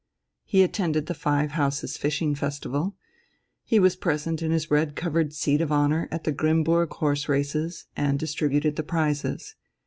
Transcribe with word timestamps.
He 0.43 0.63
attended 0.63 1.05
the 1.05 1.13
Five 1.13 1.51
Houses' 1.51 1.95
Fishing 1.95 2.33
festival, 2.33 2.95
he 3.63 3.77
was 3.77 3.95
present 3.95 4.41
in 4.41 4.49
his 4.49 4.71
red 4.71 4.95
covered 4.95 5.31
seat 5.31 5.61
of 5.61 5.71
honour 5.71 6.07
at 6.09 6.23
the 6.23 6.33
Grimmburg 6.33 6.89
horse 6.93 7.29
races 7.29 7.85
and 7.95 8.17
distributed 8.17 8.77
the 8.77 8.83
prizes. 8.83 9.53